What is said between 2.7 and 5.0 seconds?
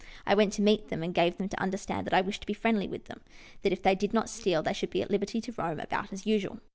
with them; that if they did not steal, they should